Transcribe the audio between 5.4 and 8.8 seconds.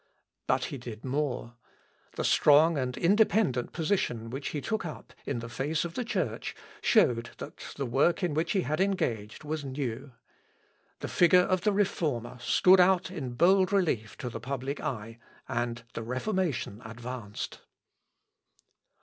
the face of the Church showed that the work in which he